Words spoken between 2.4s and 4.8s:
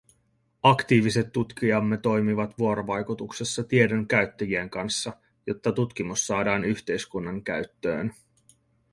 vuorovaikutuksessa tiedon käyttäjien